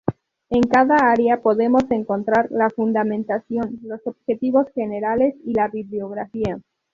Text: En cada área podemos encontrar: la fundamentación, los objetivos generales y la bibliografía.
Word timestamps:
En 0.49 0.61
cada 0.63 0.95
área 1.11 1.43
podemos 1.43 1.83
encontrar: 1.91 2.47
la 2.49 2.71
fundamentación, 2.71 3.77
los 3.83 4.01
objetivos 4.07 4.65
generales 4.73 5.35
y 5.45 5.53
la 5.53 5.67
bibliografía. 5.67 6.59